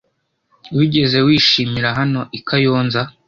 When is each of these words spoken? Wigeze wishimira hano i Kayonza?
Wigeze 0.77 1.17
wishimira 1.27 1.89
hano 1.99 2.21
i 2.37 2.39
Kayonza? 2.47 3.01